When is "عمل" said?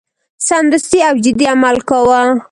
1.53-1.77